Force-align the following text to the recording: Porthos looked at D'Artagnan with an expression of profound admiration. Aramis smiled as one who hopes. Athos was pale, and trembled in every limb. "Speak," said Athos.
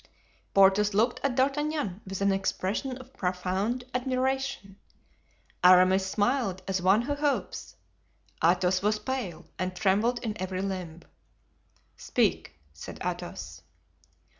Porthos 0.55 0.95
looked 0.95 1.19
at 1.23 1.35
D'Artagnan 1.35 2.01
with 2.07 2.21
an 2.21 2.31
expression 2.31 2.97
of 2.97 3.13
profound 3.13 3.83
admiration. 3.93 4.77
Aramis 5.63 6.07
smiled 6.09 6.63
as 6.67 6.81
one 6.81 7.03
who 7.03 7.13
hopes. 7.13 7.75
Athos 8.43 8.81
was 8.81 8.97
pale, 8.97 9.45
and 9.59 9.75
trembled 9.75 10.17
in 10.25 10.41
every 10.41 10.63
limb. 10.63 11.03
"Speak," 11.97 12.57
said 12.73 12.97
Athos. 13.05 13.61